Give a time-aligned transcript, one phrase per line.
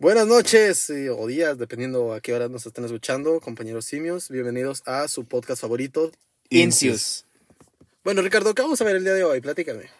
[0.00, 4.30] Buenas noches o días, dependiendo a qué hora nos estén escuchando, compañeros simios.
[4.30, 6.10] Bienvenidos a su podcast favorito.
[6.48, 7.26] Incius.
[8.02, 9.42] Bueno, Ricardo, ¿qué vamos a ver el día de hoy?
[9.42, 9.90] Platícame.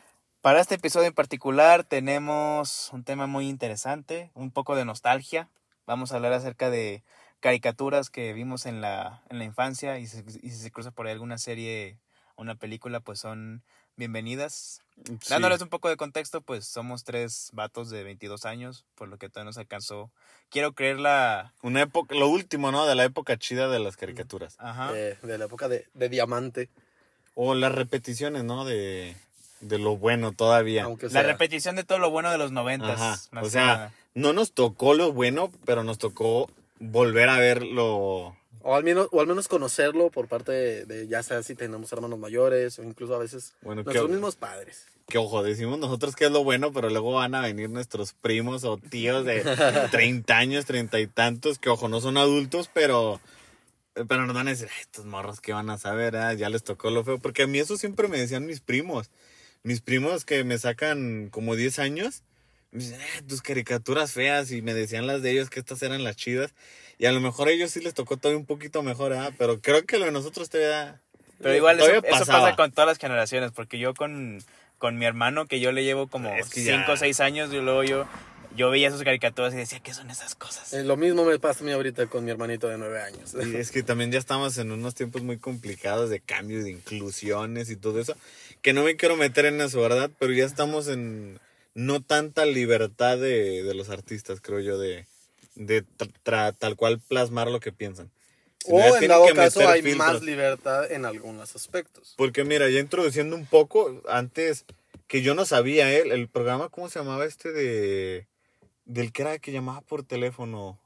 [0.41, 5.51] Para este episodio en particular tenemos un tema muy interesante, un poco de nostalgia.
[5.87, 7.03] Vamos a hablar acerca de
[7.41, 11.07] caricaturas que vimos en la, en la infancia y, si- y si se cruza por
[11.09, 11.99] ahí alguna serie
[12.37, 13.63] o una película, pues son
[14.01, 14.81] bienvenidas.
[15.29, 19.29] Dándoles un poco de contexto, pues somos tres vatos de 22 años, por lo que
[19.29, 20.11] todavía nos alcanzó.
[20.49, 21.53] Quiero creer la...
[21.63, 22.87] Una época, lo último, ¿no?
[22.87, 24.57] De la época chida de las caricaturas.
[24.59, 24.91] Ajá.
[24.95, 26.71] Eh, de la época de, de Diamante.
[27.35, 28.65] O las repeticiones, ¿no?
[28.65, 29.15] De,
[29.61, 30.85] de lo bueno todavía.
[30.85, 32.99] Aunque La repetición de todo lo bueno de los noventas.
[32.99, 33.41] Ajá.
[33.43, 33.93] O sea, nada.
[34.15, 38.35] no nos tocó lo bueno, pero nos tocó volver a ver lo...
[38.63, 41.93] O al, menos, o al menos conocerlo por parte de, de ya sea si tenemos
[41.93, 44.87] hermanos mayores o incluso a veces Bueno, nuestros mismos padres.
[45.09, 48.65] Que ojo, decimos nosotros que es lo bueno, pero luego van a venir nuestros primos
[48.65, 49.43] o tíos de
[49.91, 53.21] 30 años, 30 y tantos, que ojo, no son adultos, pero...
[53.95, 56.63] Pero nos van a decir, "Ay, estos morros que van a saber, ah, ya les
[56.63, 57.19] tocó lo feo.
[57.19, 59.11] Porque a mí eso siempre me decían mis primos.
[59.65, 62.23] Mis primos que me sacan como 10 años,
[62.73, 64.51] me dicen, "Ah, tus caricaturas feas.
[64.53, 66.55] Y me decían las de ellos que estas eran las chidas.
[66.99, 69.61] Y a lo mejor a ellos sí les tocó todavía un poquito mejor, ah, Pero
[69.61, 71.01] creo que lo de nosotros todavía...
[71.43, 72.45] Pero igual eso, todavía eso pasaba.
[72.45, 74.43] pasa con todas las generaciones, porque yo con,
[74.79, 77.51] con mi hermano, que yo le llevo como Es que ya- 5 o 6 años,
[77.55, 78.07] y luego yo,
[78.55, 80.75] yo veía sus caricaturas y decía, ¿qué son esas cosas?
[80.75, 83.35] Eh, lo mismo me pasa a mí ahorita con mi hermanito de nueve años.
[83.43, 87.71] Y es que también ya estamos en unos tiempos muy complicados de cambio, de inclusiones
[87.71, 88.15] y todo eso,
[88.61, 90.11] que no me quiero meter en eso, ¿verdad?
[90.19, 91.41] Pero ya estamos en
[91.75, 95.07] no tanta libertad de, de los artistas, creo yo, de,
[95.55, 98.11] de tra- tra- tal cual plasmar lo que piensan.
[98.67, 100.07] O en dado caso hay filtros.
[100.07, 102.15] más libertad en algunos aspectos.
[102.17, 104.67] Porque mira, ya introduciendo un poco, antes
[105.07, 106.03] que yo no sabía, ¿eh?
[106.11, 108.27] el programa, ¿cómo se llamaba este de...
[108.85, 110.79] del que era que llamaba por teléfono?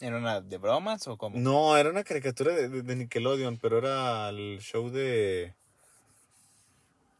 [0.00, 1.38] ¿Era una de bromas o cómo?
[1.38, 5.54] No, era una caricatura de, de- de Nickelodeon, pero era el show de...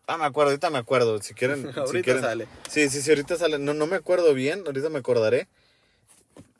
[0.06, 1.62] Ah, me acuerdo, ahorita me acuerdo, si quieren...
[1.75, 2.47] si Ahorita quieren- sale.
[2.69, 3.59] Sí, sí, sí, ahorita sale.
[3.59, 5.48] No, no me acuerdo bien, ahorita me acordaré.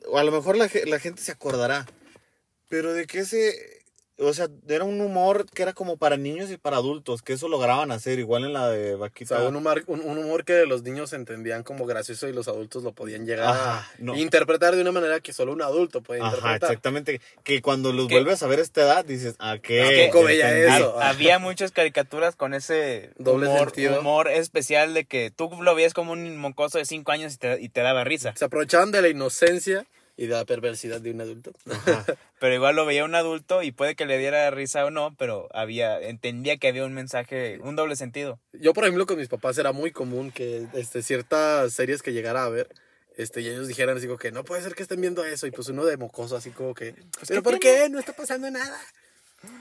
[0.07, 0.67] O a lo mejor la
[0.99, 1.85] gente se acordará.
[2.69, 3.74] Pero de que ese...
[4.17, 7.49] O sea, era un humor que era como para niños y para adultos, que eso
[7.49, 9.37] lograban hacer, igual en la de O Vaquita.
[9.39, 12.83] sea, un humor, un, un humor que los niños entendían como gracioso y los adultos
[12.83, 14.15] lo podían llegar Ajá, a no.
[14.15, 16.69] interpretar de una manera que solo un adulto puede Ajá, interpretar.
[16.71, 17.19] exactamente.
[17.43, 18.13] Que cuando los ¿Qué?
[18.15, 19.81] vuelves a ver a esta edad, dices, ¿a qué?
[19.83, 20.77] Ah, qué poco veía entendí.
[20.77, 20.97] eso.
[20.97, 23.99] Ha- Había muchas caricaturas con ese Doble humor, sentido.
[23.99, 27.59] humor especial de que tú lo veías como un mocoso de 5 años y te,
[27.61, 28.33] y te daba risa.
[28.37, 29.85] Se aprovechaban de la inocencia
[30.17, 31.51] y de la perversidad de un adulto.
[31.69, 32.05] Ajá.
[32.39, 35.47] Pero igual lo veía un adulto y puede que le diera risa o no, pero
[35.53, 38.39] había entendía que había un mensaje, un doble sentido.
[38.53, 42.43] Yo, por ejemplo, con mis papás era muy común que este, ciertas series que llegara
[42.43, 42.67] a ver,
[43.17, 45.51] este, y ellos dijeran así como que no puede ser que estén viendo eso, y
[45.51, 46.93] pues uno de mocoso así como que,
[47.27, 47.87] pero ¿por qué?
[47.89, 48.77] No está pasando nada.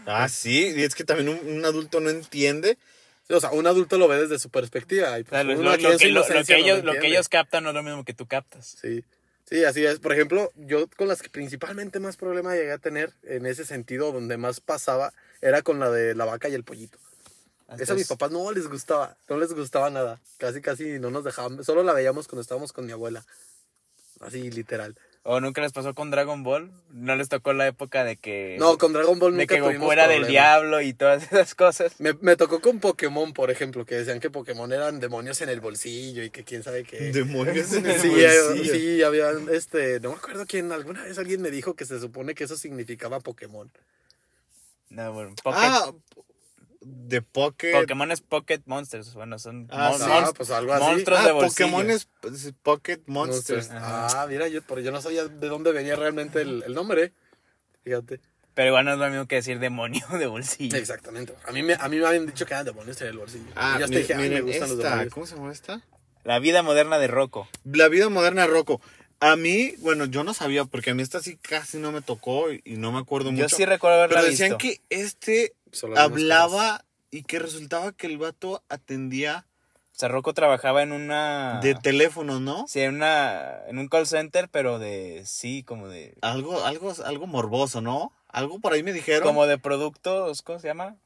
[0.07, 2.77] Ah, sí, y es que también un, un adulto no entiende.
[3.31, 5.19] O sea, un adulto lo ve desde su perspectiva.
[5.19, 8.05] Y pues, lo, uno lo- que, lo- no lo ellos captan no es lo mismo
[8.05, 8.77] que tú captas.
[8.83, 9.03] Sí,
[9.45, 9.99] sí, así es.
[10.01, 14.13] Por ejemplo, yo con las que principalmente más problema llegué a tener en ese sentido,
[14.13, 16.99] donde más pasaba, era con la de la vaca y el pollito.
[17.79, 20.21] Esa a mis Entonces, papás no les gustaba, no les gustaba nada.
[20.39, 23.25] Casi, casi no nos dejaban, solo la veíamos cuando estábamos con mi abuela.
[24.21, 24.97] Así, literal.
[25.27, 26.71] ¿O nunca les pasó con Dragon Ball?
[26.91, 29.91] ¿No les tocó la época de que, No, con Dragon Ball de nunca que Goku
[29.91, 31.99] era del diablo y todas esas cosas?
[31.99, 35.61] Me, me tocó con Pokémon, por ejemplo, que decían que Pokémon eran demonios en el
[35.61, 37.11] bolsillo y que quién sabe qué.
[37.11, 38.75] Demonios en el Sí, eh, bolsillo.
[38.75, 42.35] sí, había, este, no me acuerdo quién, alguna vez alguien me dijo que se supone
[42.35, 43.71] que eso significaba Pokémon.
[44.91, 45.91] No, bueno, Pocket- Ah,
[46.85, 47.73] de Pocket.
[47.73, 49.15] Pokémon es Pocket Monsters.
[49.15, 50.07] Bueno, son Ah, mon- sí.
[50.09, 50.85] Ah, pues algo así.
[50.85, 51.67] monstruos Ah, de bolsillo.
[51.71, 52.09] Pokémon es,
[52.63, 53.69] Pocket Monsters.
[53.73, 57.13] Ah, mira, yo, pero yo no sabía de dónde venía realmente el, el nombre.
[57.83, 58.21] Fíjate.
[58.55, 60.77] Pero igual no es lo mismo que decir demonio de bolsillo.
[60.77, 61.35] Exactamente.
[61.47, 63.45] A mí me, a mí me habían dicho que eran demonios en el bolsillo.
[63.57, 65.13] Ah, yo hasta dije, me gustan los demonios.
[65.13, 65.81] ¿cómo se llama esta?
[66.23, 67.49] La vida moderna de Rocco.
[67.65, 68.81] La vida moderna de Rocco.
[69.21, 72.51] A mí, bueno, yo no sabía, porque a mí esta sí casi no me tocó
[72.53, 73.57] y, y no me acuerdo Yo mucho.
[73.57, 74.59] sí recuerdo haberla pero decían visto.
[74.59, 76.11] que este Solo cosas.
[76.11, 79.47] hablaba y que resultaba que el vato atendía
[79.93, 81.61] O sea, Rocco trabajaba en una...
[81.63, 82.65] de teléfonos, ¿no?
[82.67, 85.23] Sí, en, una, en un call center, pero de...
[85.25, 86.17] Sí, como de...
[86.23, 88.11] Algo, algo, algo morboso, ¿no?
[88.29, 89.23] Algo por ahí me dijeron.
[89.23, 90.43] Como de productos...
[90.43, 90.97] ¿Cómo se llama?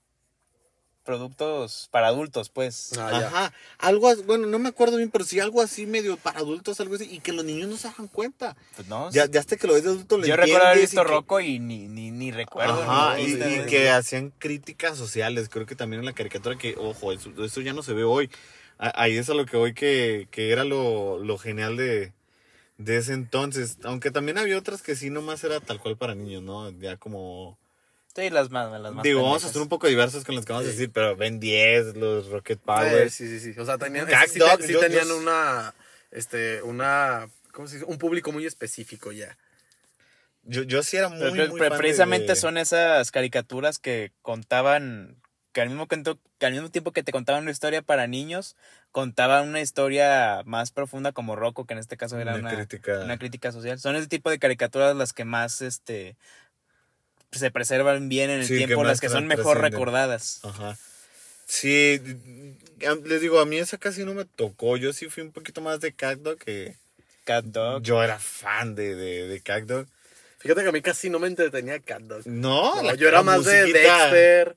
[1.09, 2.93] Productos para adultos, pues.
[2.99, 3.09] Ah.
[3.17, 6.97] Ajá, algo, bueno, no me acuerdo bien, pero sí algo así medio para adultos, algo
[6.97, 8.59] así, y que los niños no se dan cuenta.
[8.77, 10.81] Pues no, Ya, ya hasta que lo ves de adulto lo Yo recuerdo haber y
[10.83, 12.83] visto que- Rocco y ni, ni, ni recuerdo.
[12.83, 17.11] Ajá, ni y, que hacían críticas sociales, creo que también en la caricatura, que, ojo,
[17.11, 18.29] eso, eso ya no se ve hoy.
[18.77, 22.13] Ahí es a lo que hoy que, que era lo, lo genial de,
[22.77, 23.79] de ese entonces.
[23.83, 26.69] Aunque también había otras que sí nomás era tal cual para niños, ¿no?
[26.69, 27.57] Ya como...
[28.19, 30.53] Sí, las más, las más Digo, vamos a ser un poco diversos con las que
[30.53, 33.11] vamos a decir, pero Ben 10, los Rocket Power.
[33.11, 33.61] sí, sí, sí.
[33.61, 35.73] O sea, tenían, Cat sí, Dog, sí yo- tenían yo- una,
[36.11, 37.87] este, una, ¿cómo se dice?
[37.87, 39.37] Un público muy específico ya.
[40.43, 45.17] Yo, yo sí era muy, Pero muy fan precisamente de- son esas caricaturas que contaban,
[45.53, 48.57] que al, mismo cuento- que al mismo tiempo que te contaban una historia para niños,
[48.91, 53.01] contaban una historia más profunda como Rocco, que en este caso era Una una, crítica.
[53.05, 53.79] una crítica social.
[53.79, 56.17] Son ese tipo de caricaturas las que más este
[57.33, 60.41] se preservan bien en el Sí, tiempo, las que son mejor recordadas.
[60.45, 60.77] Ajá.
[61.47, 62.01] Sí,
[63.05, 64.77] les digo, a mí esa casi no me tocó.
[64.77, 66.75] Yo sí fui un poquito más de Cat Dog que
[67.25, 67.83] Cat Dog.
[67.83, 69.87] yo era fan de, de, de Cat Dog.
[70.41, 72.27] Fíjate que a mí casi no me entretenía Cat Dog.
[72.27, 74.11] No, No, yo era más de musiquita.
[74.11, 74.57] Dexter.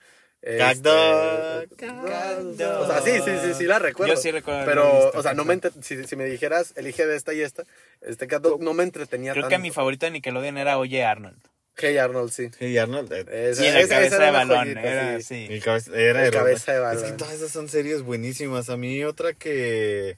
[0.58, 4.16] Cat este, Dog, no, Cat no, O sea, sí, sí, sí, sí la recuerdo.
[4.16, 7.34] Yo sí recuerdo Pero, o sea, no me si, si me dijeras, elige de esta
[7.34, 7.64] y esta,
[8.02, 9.56] este Cat Dog no me entretenía Creo tanto.
[9.56, 11.38] que mi favorito de Nickelodeon era Oye Arnold.
[11.78, 12.50] Hey Arnold, sí.
[12.60, 13.12] Sí, Arnold.
[13.14, 14.58] eh, Esa- la esa- cabeza esa era de balón.
[14.60, 15.24] joyita, era sí.
[15.48, 15.54] sí.
[15.54, 17.04] el cabeza, era El el- cabeza de Es balón.
[17.04, 18.70] que todas esas son series buenísimas.
[18.70, 20.18] A mí otra que,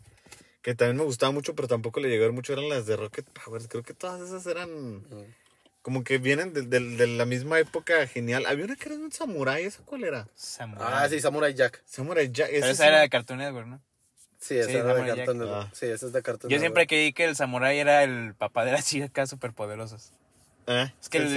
[0.61, 2.95] que también me gustaba mucho, pero tampoco le llegó a ver mucho, eran las de
[2.97, 3.67] Rocket Powers.
[3.67, 5.33] Creo que todas esas eran Mm.
[5.83, 8.45] como que vienen de, de- de la misma época genial.
[8.47, 10.27] Había una que era de un samurái, ¿esa cuál era?
[10.35, 10.87] Samurai.
[10.91, 11.81] Ah, sí, Samurai Jack.
[11.85, 12.49] Samurai Jack.
[12.51, 13.81] Pero esa era de Cartoon Network, ¿no?
[14.39, 15.37] Sí, esa Sí, era Samurai de Cartoon.
[15.37, 15.67] Network.
[15.67, 15.71] Ah.
[15.73, 16.61] Sí, esa es de Cartoon Yo Network.
[16.61, 20.11] siempre creí que el samurái era el papá de las chicas superpoderosas.
[20.67, 21.27] Ah, Es que el, Ah,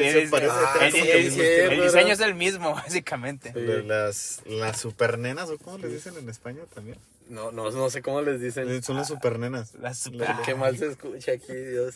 [1.82, 3.52] diseño es el mismo, básicamente.
[3.52, 3.60] Sí.
[3.60, 6.98] De Las, las supernenas, ¿o cómo les dicen en España también?
[7.28, 8.82] No, no, no sé cómo les dicen.
[8.82, 9.74] Son las supernenas.
[9.80, 11.94] Las super- Qué mal se escucha aquí, Dios.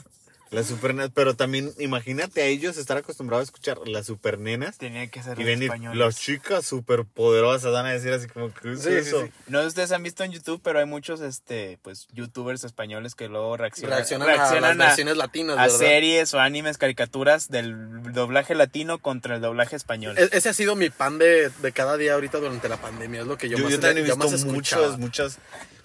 [0.50, 5.22] Las supernenas, pero también imagínate a ellos estar acostumbrados a escuchar las supernenas Tenía que
[5.22, 5.96] ser y en venir español.
[5.96, 9.22] las chicas superpoderosas van a decir así como ¿qué es Sí, sí, eso?
[9.26, 9.32] sí.
[9.46, 13.14] No sé si ustedes han visto en YouTube, pero hay muchos este pues youtubers españoles
[13.14, 15.78] que luego reaccionan, Reaccionan, a las versiones latinas, a ¿verdad?
[15.78, 20.18] series o animes, caricaturas del doblaje latino contra el doblaje español.
[20.18, 23.20] E- Ese ha sido mi pan de, de cada día ahorita durante la pandemia.
[23.20, 25.38] Es lo que yo, Yo, más, yo también he visto muchas, muchas,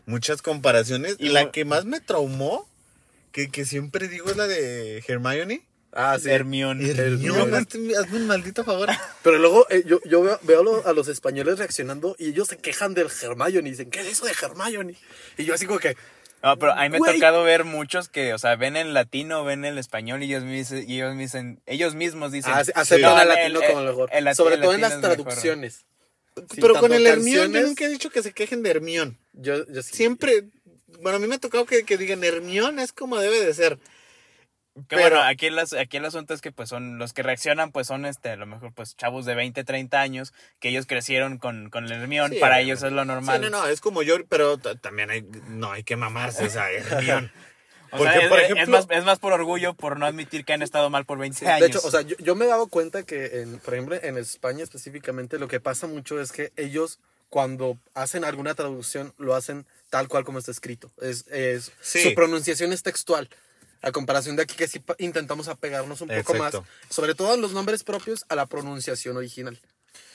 [0.08, 1.18] muchas comparaciones.
[1.20, 2.68] Y la que más me traumó,
[3.36, 5.68] que, que siempre digo es la de Hermione.
[5.92, 6.30] Ah, sí.
[6.30, 6.90] Hermione.
[6.90, 8.88] Hermione, hazme hazme un maldito favor.
[9.24, 12.94] Pero luego eh, yo, yo veo, veo a los españoles reaccionando y ellos se quejan
[12.94, 14.96] del Hermione y dicen, ¿qué es eso de Hermione?
[15.38, 15.98] Y yo así como que,
[16.42, 19.44] No, pero a mí me ha tocado ver muchos que, o sea, ven el latino,
[19.44, 22.54] ven el español y ellos, me dicen, y ellos, me dicen, ellos mismos dicen.
[22.56, 24.10] ah, sí, aceptan No, al el- latino el- como el mejor.
[24.14, 25.86] el Sobre el todo en las traducciones.
[26.52, 29.18] Sí, Pero con el Hermione yo nunca he dicho que se quejen de Hermione.
[29.34, 29.96] Yo, yo sí.
[29.96, 30.44] Siempre,
[31.00, 33.78] bueno, a mí me ha tocado que, que digan Hermione es como debe de ser.
[34.76, 37.72] Que Pero- bueno, aquí, las, aquí el asunto es que pues son los que reaccionan
[37.72, 41.38] pues son este a lo mejor pues chavos de 20, 30 años que ellos crecieron
[41.38, 43.38] con, con el Hermión, Sí, para ellos es lo normal.
[43.42, 46.46] Sí, no, no, es como yo, pero también hay, no hay que mamarse.
[46.48, 46.50] O
[47.98, 50.90] Porque, sea, por es, más, es más por orgullo por no admitir que han estado
[50.90, 51.60] mal por 20 Sí, años.
[51.62, 54.18] de hecho, o sea, yo, yo me he dado cuenta que, en, por ejemplo, en
[54.18, 57.00] España específicamente, lo que pasa mucho es que ellos,
[57.30, 60.92] cuando hacen alguna traducción, lo hacen tal cual como está escrito.
[61.02, 62.02] Es, es, Sí.
[62.04, 63.30] Su pronunciación es textual.
[63.82, 66.62] A comparación de aquí, que sí intentamos apegarnos un poco Exacto.
[66.62, 69.60] más, sobre todo en los nombres propios, a la pronunciación original.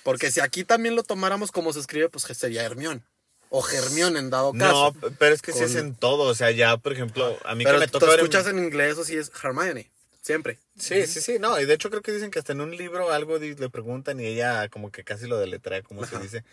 [0.02, 3.04] Porque si aquí también lo tomáramos como se escribe, pues sería Hermión.
[3.48, 4.92] O Germión en dado caso.
[5.00, 6.22] No, pero es que sí Con- es en todo.
[6.24, 8.16] O sea, ya, por ejemplo, a mí Pero que me toca ver.
[8.20, 9.90] escuchas en inglés o sí es Hermione.
[10.22, 10.58] Siempre.
[10.78, 13.10] Sí, sí, sí, no, y de hecho creo que dicen que hasta en un libro
[13.10, 16.44] algo le preguntan y ella como que casi lo deletrea, como se dice.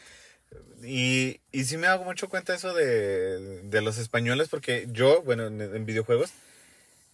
[0.84, 5.48] Y, y sí me hago mucho cuenta eso de, de los españoles porque yo, bueno,
[5.48, 6.30] en, en videojuegos,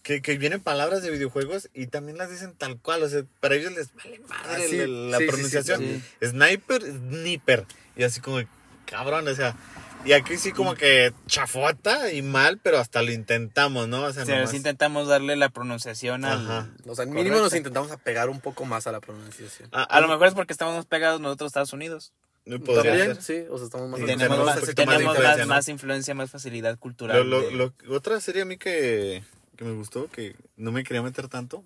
[0.02, 3.54] que, que vienen palabras de videojuegos y también las dicen tal cual, o sea, para
[3.54, 5.78] ellos les vale madre Ah, sí, la sí, sí, sí, pronunciación.
[5.80, 6.04] también.
[6.22, 8.38] Sniper, sniper, y así como,
[8.84, 9.56] cabrón, o sea,
[10.04, 14.02] y aquí sí como que chafota y mal, pero hasta lo intentamos, ¿no?
[14.02, 16.38] O sea, nomás- sí intentamos darle la pronunciación al...
[16.44, 16.68] Ajá.
[16.86, 17.42] O sea, mínimo Correcto.
[17.44, 19.70] nos intentamos apegar un poco más a la pronunciación.
[19.72, 22.12] Ah, A lo mejor es porque estamos más pegados nosotros a Estados Unidos.
[22.60, 23.22] Podría También, ser.
[23.22, 25.46] sí, o sea, estamos más Sí, tenemos más, más tenemos influencia, más, ¿no?
[25.54, 27.16] más influencia, más facilidad cultural.
[27.18, 27.52] Lo, lo- de-
[27.86, 29.22] lo- otra serie a mí que,
[29.56, 31.64] que me gustó, que no me quería meter tanto.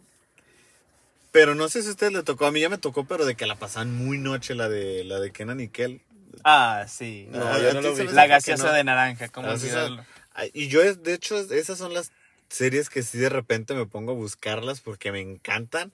[1.33, 3.35] Pero no sé si a ustedes le tocó, a mí ya me tocó, pero de
[3.35, 6.01] que la pasaban muy noche la de la de Kenan y Kel.
[6.45, 7.27] Ah, sí.
[7.31, 8.09] No, No, a yo ti no lo se vi.
[8.09, 8.73] me La gaseosa no.
[8.73, 10.05] de naranja, ¿cómo La gaseosa- olvidarlo?
[10.35, 12.13] Ay, Y yo, de hecho, esas son las
[12.49, 15.93] series que sí de repente me pongo a buscarlas porque me encantan.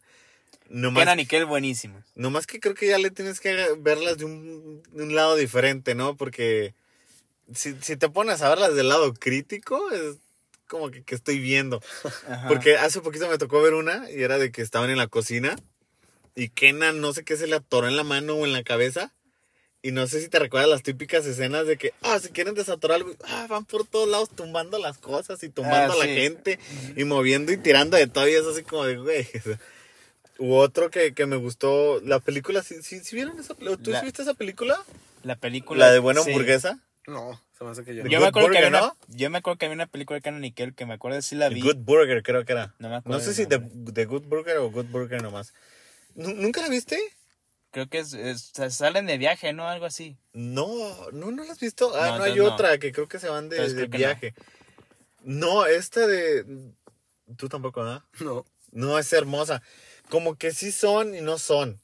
[0.68, 2.04] Nomás, Kenan y Kel buenísimos.
[2.14, 5.94] nomás que creo que ya le tienes que verlas de un, de un lado diferente,
[5.94, 6.16] ¿no?
[6.16, 6.74] Porque
[7.52, 10.16] si, si te pones a verlas del lado crítico, es
[10.66, 11.82] como que, que estoy viendo.
[12.28, 12.48] Ajá.
[12.48, 15.56] Porque hace poquito me tocó ver una y era de que estaban en la cocina
[16.34, 19.12] y Kenan no sé qué se le atoró en la mano o en la cabeza
[19.82, 22.96] Y no sé si te recuerdas las típicas escenas de que, ah, si quieren desatorar
[22.96, 26.58] algo, ah, van por todos lados tumbando las cosas y tumbando Ah, a la gente
[26.96, 29.28] y moviendo y tirando de todo y es así como de, güey.
[30.38, 33.82] U otro que, que me gustó, la película, ¿sí, sí, sí vieron esa película?
[33.82, 34.82] ¿Tú La- sí viste esa película?
[35.22, 35.86] La película.
[35.86, 36.30] La de Buena sí.
[36.30, 36.80] Hamburguesa.
[37.06, 38.06] No, se me hace que yo.
[38.06, 40.22] Yo me, acuerdo que había Burger, una, yo me acuerdo que había una película de
[40.22, 41.60] Canon Nickel que me acuerdo de si la The vi.
[41.60, 42.74] Good Burger creo que era.
[42.78, 43.92] No me acuerdo No sé si The, nombre.
[43.92, 45.52] The Good Burger o Good Burger nomás.
[46.14, 46.98] ¿Nu- ¿Nunca la viste?
[47.70, 48.16] Creo que es,
[48.70, 49.68] salen de viaje, ¿no?
[49.68, 50.16] Algo así.
[50.32, 50.66] No,
[51.10, 51.92] no, no la has visto.
[51.94, 52.44] Ah, No, no, hay no.
[52.46, 54.34] otra que creo que se van de, de que viaje.
[55.22, 55.66] No.
[55.66, 56.44] esta de.
[57.36, 58.02] Tú tampoco, ¿verdad?
[58.20, 58.46] No.
[58.72, 59.62] No, es hermosa.
[60.10, 61.80] Como que sí son y no son.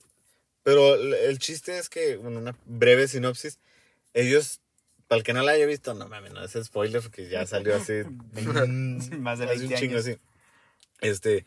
[0.63, 3.59] Pero el, chiste es que, bueno, una breve sinopsis.
[4.15, 4.61] Ellos,
[5.09, 7.75] para el que no la haya visto, no mames, no es spoiler porque ya salió
[7.75, 8.05] hace.
[9.19, 10.05] Más de hace 20 un chingo, años.
[10.05, 10.17] sí.
[11.01, 11.47] Este.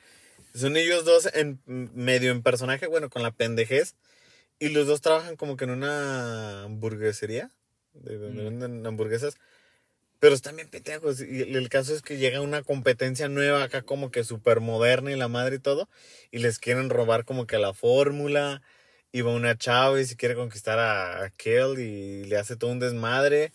[0.55, 3.95] Son ellos dos en medio en personaje, bueno, con la pendejez.
[4.59, 7.51] Y los dos trabajan como que en una hamburguesería.
[7.93, 8.45] De donde Mm.
[8.59, 9.35] venden hamburguesas.
[10.23, 11.19] Pero están bien petejos.
[11.19, 15.17] Y el caso es que llega una competencia nueva acá como que súper moderna y
[15.17, 15.89] la madre y todo.
[16.31, 18.61] Y les quieren robar como que la fórmula.
[19.11, 22.79] Y va una chava y quiere conquistar a, a Kel y le hace todo un
[22.79, 23.51] desmadre.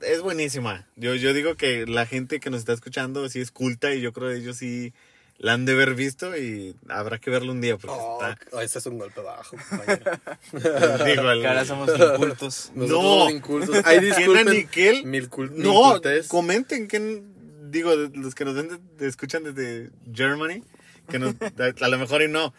[0.00, 0.88] Es buenísima.
[0.94, 4.12] Yo, yo digo que la gente que nos está escuchando sí es culta y yo
[4.12, 4.94] creo que ellos sí
[5.38, 8.62] la han de haber visto y habrá que verlo un día porque Oh, está...
[8.62, 9.56] ese es un golpe bajo.
[10.52, 12.72] Digo, el- ahora somos incultos.
[12.74, 13.10] Nosotros No.
[13.18, 13.76] somos incultos.
[13.84, 14.46] Ay, disculpen.
[15.10, 16.28] Mil cul- mil No, cultes.
[16.28, 17.22] comenten que
[17.70, 20.62] digo los que nos ven de- de- escuchan desde Germany,
[21.08, 22.54] que nos, a, a lo mejor y no.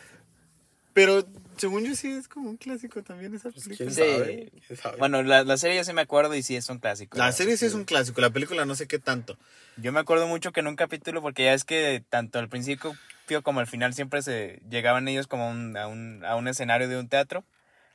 [0.94, 1.26] Pero
[1.58, 3.76] según yo sí es como un clásico también esa película.
[3.78, 4.02] ¿Quién Sí.
[4.02, 4.52] sabe?
[4.68, 4.98] ¿Quién sabe?
[4.98, 7.18] Bueno, la, la serie yo sí me acuerdo y sí es un clásico.
[7.18, 9.38] La serie sí es un clásico, la película no sé qué tanto.
[9.78, 12.98] Yo me acuerdo mucho que en un capítulo, porque ya es que tanto al principio
[13.44, 16.98] como al final siempre se llegaban ellos como un- a, un, a un escenario de
[17.00, 17.44] un teatro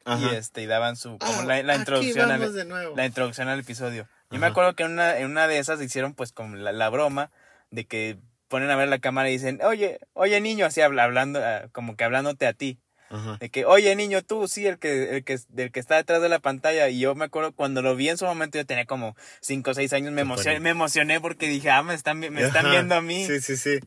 [0.04, 0.28] Ajá.
[0.32, 2.52] y este y daban su como Ah, la, introducción al,
[2.96, 4.08] la introducción al episodio.
[4.30, 6.88] Yo me acuerdo que en una, en una de esas hicieron pues como la, la
[6.90, 7.30] broma
[7.70, 11.40] de que ponen a ver la cámara y dicen, oye, oye niño, así habla- hablando,
[11.44, 12.78] ah, como que hablándote a ti.
[13.12, 13.36] Ajá.
[13.40, 16.28] De que, oye niño, tú, sí, el que, el que, del que está detrás de
[16.28, 16.88] la pantalla.
[16.88, 19.74] Y yo me acuerdo cuando lo vi en su momento, yo tenía como 5 o
[19.74, 22.70] 6 años, me emocioné, me emocioné porque dije, ah, me están, me están Ajá.
[22.70, 23.26] viendo a mí.
[23.26, 23.80] Sí, sí, sí.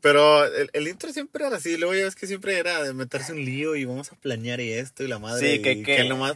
[0.00, 3.32] Pero el, el intro siempre era así, luego ya ves que siempre era de meterse
[3.32, 5.40] un lío y vamos a planear y esto y la madre.
[5.56, 6.34] Sí, que- y que- que nomás,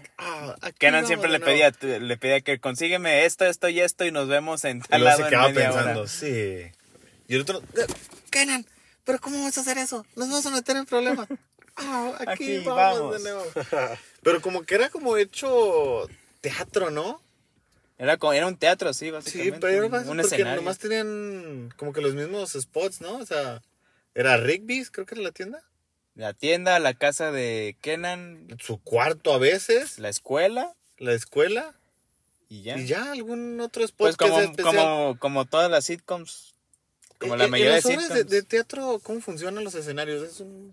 [0.60, 4.28] aquí Kenan siempre le pedía, le pedía que consígueme esto, esto y esto y nos
[4.28, 5.54] vemos en Y tal luego lado se en quedaba hora.
[5.82, 6.70] pensando, sí.
[7.26, 7.86] Y el otro, "Eh,
[8.30, 8.64] Kenan,
[9.06, 10.04] ¿pero cómo vas a hacer eso?
[10.16, 11.26] Nos vamos a meter en problemas.
[11.78, 13.22] Ah, aquí, Aquí vamos, vamos.
[13.22, 13.44] de nuevo.
[14.22, 16.08] Pero como que era como hecho
[16.40, 17.20] teatro, ¿no?
[17.98, 19.58] Era, como, era un teatro, sí, Sí, básicamente.
[19.60, 20.56] pero era un, más un porque escenario.
[20.62, 23.16] nomás tenían como que los mismos spots, ¿no?
[23.18, 23.60] O sea,
[24.14, 25.62] era Rigby's, creo que era la tienda.
[26.14, 31.74] La tienda, la casa de Kenan, Su cuarto a veces, la escuela la escuela.
[32.48, 32.78] y ya.
[32.78, 34.74] Y ya algún otro spot Pues que sea especial.
[34.76, 36.54] como, como todas las sitcoms.
[37.18, 39.74] Como Eh, la eh, mayoría de en las obras de, de teatro, ¿cómo funcionan los
[39.74, 40.22] escenarios?
[40.22, 40.72] Es un...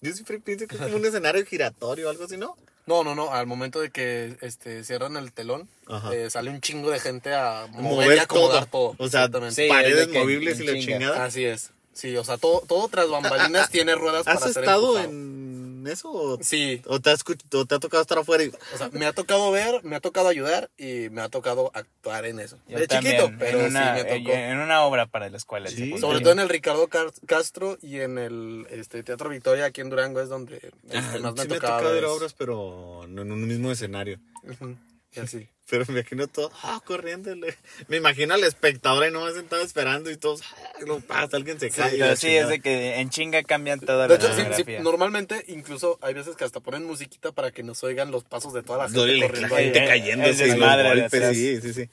[0.00, 2.56] Yo siempre pienso que es como un escenario giratorio o algo así, ¿no?
[2.86, 3.32] No, no, no.
[3.32, 5.68] Al momento de que este, cierran el telón,
[6.12, 8.94] eh, sale un chingo de gente a mover, Mover y acomodar todo.
[8.96, 9.06] todo.
[9.06, 9.28] O sea.
[9.50, 10.84] Sí, paredes movibles y la chinga.
[10.98, 11.24] chingada.
[11.24, 11.70] Así es.
[11.94, 15.10] Sí, o sea, todo, todo tras bambalinas tiene ruedas para ¿Has ser estado empujado.
[15.10, 17.22] en eso o, Sí, o te, has
[17.52, 18.42] o te ha tocado estar afuera?
[18.44, 18.48] Y...
[18.48, 22.24] o sea, me ha tocado ver, me ha tocado ayudar y me ha tocado actuar
[22.24, 22.58] en eso.
[22.68, 24.32] Yo de también, chiquito, pero en una, sí me tocó.
[24.32, 25.68] En una obra para la escuela.
[25.68, 25.96] Sí.
[25.98, 29.90] Sobre todo en el Ricardo Car- Castro y en el este, Teatro Victoria aquí en
[29.90, 33.22] Durango es donde este, Ah, más me sí me ha tocado ver obras, pero no
[33.22, 34.18] en un mismo escenario.
[34.42, 34.76] Ujú,
[35.16, 35.48] Y así.
[35.70, 37.34] Pero me imagino todo ah, corriendo.
[37.34, 37.56] le-
[37.88, 41.70] Me imagino al espectador ahí nomás sentado esperando y todos, ah, lo pasa, alguien se
[41.70, 41.94] cae.
[41.96, 44.34] y la Pero sí, es de que en chinga cambian toda De la hecho, sí,
[44.34, 44.80] sí, escenografía.
[44.82, 48.62] normalmente incluso hay veces que hasta ponen musiquita para que nos oigan los pasos de
[48.62, 49.64] toda la gente la corriendo ahí.
[49.64, 49.88] gente ahí.
[49.88, 51.34] cayendo, sí, golpes, atrás.
[51.34, 51.88] sí, sí, sí.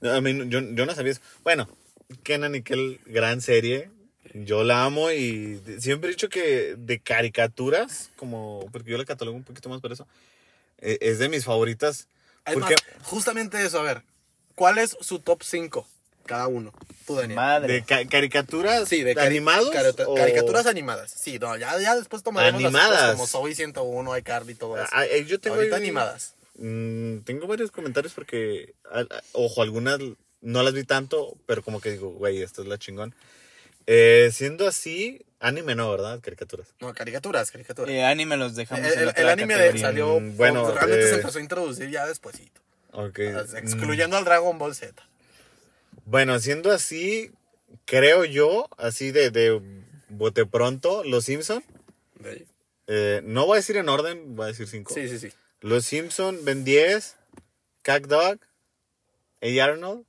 [0.00, 1.20] No, a mí no- yo, yo no sabía eso.
[1.42, 1.68] Bueno,
[2.22, 3.90] Kenan y Kel, gran serie.
[4.34, 9.36] Yo la amo y siempre he dicho que de caricaturas, como, porque yo la catalogo
[9.36, 10.06] un poquito más por eso,
[10.78, 12.06] eh, es de mis favoritas.
[12.46, 14.02] Es Porque justamente eso, a ver,
[14.54, 15.86] ¿cuál es su top 5?
[16.26, 16.72] Cada uno.
[17.06, 17.36] Tú, Daniel.
[17.36, 17.72] Madre.
[17.74, 19.70] de ca- caricaturas Sí, de cari- animados.
[19.70, 21.10] carica- o- caricaturas animadas.
[21.10, 22.98] Sí, no, ya, ya después tomaremos las Animadas.
[23.02, 24.88] otras como Zoe 101, iCarly y todo eso.
[24.92, 26.34] Ah, eh, yo tengo Ahorita ahí- animadas.
[26.56, 28.74] Mm, tengo varios comentarios porque,
[29.32, 29.98] ojo, algunas
[30.40, 33.14] no las vi tanto, pero como que digo, güey, esto es la chingón.
[33.92, 36.20] Eh, siendo así, anime no, ¿verdad?
[36.20, 36.68] Caricaturas.
[36.78, 37.90] No, caricaturas, caricaturas.
[37.90, 40.74] Eh, anime los dejamos el, en el- otra el anime de- salió, Mm, bueno, bueno,
[40.78, 42.60] realmente eh, se empezó a introducir ya despuesito.
[42.92, 43.18] Ok.
[43.56, 45.02] Excluyendo al Dragon Ball Z.
[45.02, 47.32] Mm, bueno, siendo así,
[47.84, 49.60] creo yo, así de, de
[50.08, 51.64] bote pronto, Los Simpson.
[52.20, 52.46] De
[52.86, 54.94] eh, no voy a decir en orden, voy a decir cinco.
[54.94, 55.32] Sí, sí, sí.
[55.60, 57.16] Los Simpson, Ben 10,
[57.82, 58.38] Cack Dog,
[59.42, 59.64] A.
[59.64, 60.02] Arnold.
[60.02, 60.06] Y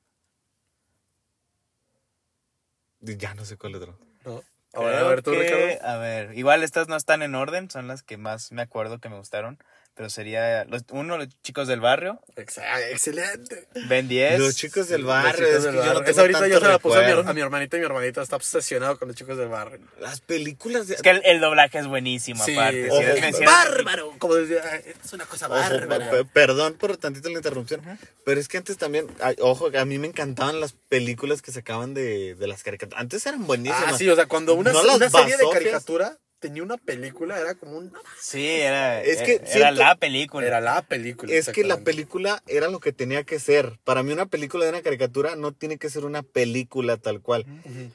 [3.02, 3.98] Ya no sé cuál otro.
[4.26, 4.42] ¿no?
[4.74, 5.88] Ahora, a Creo ver, tú, que- Ricardo.
[5.88, 9.10] A ver, igual estas no están en orden, son las que más me acuerdo que
[9.10, 9.58] me gustaron.
[10.02, 12.58] Pero sería los, uno, los chicos del barrio, Ex-
[12.90, 13.68] excelente.
[13.88, 14.40] Ben 10.
[14.40, 15.46] Los chicos del barrio.
[15.46, 15.92] chicos del yo no
[16.22, 18.98] ahorita yo se la puse a mi, a mi hermanita y mi hermanita está obsesionado
[18.98, 19.86] con los chicos del barrio.
[20.00, 20.96] Las películas de...
[20.96, 22.90] Es que el, el doblaje es buenísimo, Sí, aparte.
[22.90, 24.16] ojo, Si bárbaro.
[24.18, 24.64] Como decía,
[25.04, 26.10] es una cosa Ojo, bárbara.
[26.10, 27.82] pe- perdón por tantito la interrupción,
[28.26, 31.94] pero es que antes también, ay, ojo, a mí me encantaban las películas que sacaban
[31.94, 33.00] de, de las caricaturas.
[33.02, 33.84] Antes eran buenísimas.
[33.94, 37.40] Ah, sí, o sea, cuando una, No las una serie de caricatura tenía una película,
[37.40, 37.94] era como un...
[38.20, 40.46] Sí, era, Es que era, siento- la película.
[40.46, 41.32] Era la película.
[41.34, 43.78] Es que la película era lo que tenía que ser.
[43.86, 47.46] Para mí una película de una caricatura no tiene que ser una película tal cual.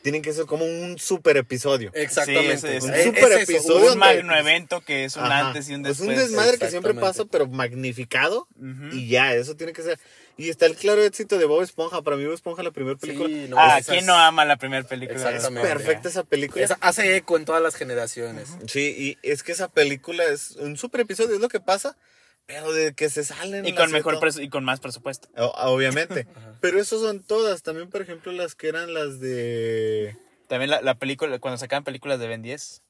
[0.03, 1.91] Tiene que ser como un super episodio.
[1.93, 2.57] Exactamente.
[2.59, 5.25] Sí, es- es un sea, super es episodio un donde- magno evento que es un
[5.25, 5.49] Ajá.
[5.49, 6.09] antes y un Es después.
[6.09, 8.47] un desmadre que siempre pasa, pero magnificado.
[8.93, 9.99] Y ya, eso tiene que ser.
[10.39, 12.03] Y está el claro éxito de Bob Esponja.
[12.03, 13.29] Para mí Bob Esponja, la primera película.
[13.29, 15.17] Sí, no, Ah, ¿quién es- no ama la primera película?
[15.19, 15.61] Exactamente.
[15.69, 15.85] Esponja?
[15.85, 16.65] Perfecta esa película.
[16.65, 18.51] esa hace eco en todas las generaciones.
[18.67, 21.97] Sí, y es que esa película es un super episodio, es lo que pasa,
[22.45, 23.65] pero de que se salen.
[23.67, 25.29] Y con mejor y con más presupuesto.
[25.37, 26.27] O- Obviamente.
[26.61, 27.63] pero esas son todas.
[27.63, 30.17] También, por ejemplo, las que eran las de.
[30.49, 32.83] También la, la película, cuando sacaban películas de Ben 10.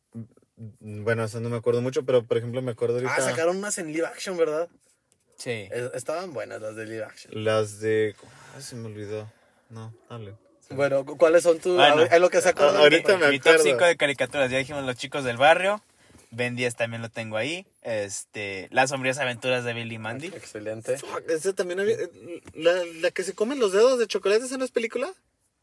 [0.81, 3.15] Bueno, eso no me acuerdo mucho, pero por ejemplo, me acuerdo ahorita.
[3.17, 4.69] Ah, sacaron unas en live action, ¿verdad?
[5.37, 5.69] Sí.
[5.71, 7.45] Es- Estaban buenas las de live action.
[7.45, 8.15] Las de.
[8.57, 9.31] Ah, se me olvidó.
[9.71, 10.35] No, dale.
[10.71, 11.77] Bueno, ¿cu- ¿cuáles son tus...?
[11.77, 12.03] Bueno.
[12.03, 12.77] es lo que se acuerdan.
[12.77, 13.65] Ah, ahorita me Mi top acuerdo.
[13.65, 15.81] 5 de caricaturas, ya dijimos Los Chicos del Barrio.
[16.33, 17.67] Ben 10 también lo tengo ahí.
[17.83, 20.27] Este, Las sombrías aventuras de Billy y Mandy.
[20.29, 20.99] Excelente.
[20.99, 21.97] Fuck, ese también había.
[22.55, 25.09] La, la que se comen los dedos de chocolate, ¿esa no es película?